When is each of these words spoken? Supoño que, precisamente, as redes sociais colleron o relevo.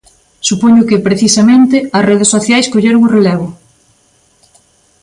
Supoño 0.47 0.87
que, 0.89 1.03
precisamente, 1.07 1.77
as 1.97 2.03
redes 2.11 2.31
sociais 2.35 2.69
colleron 2.73 3.01
o 3.07 3.11
relevo. 3.15 3.47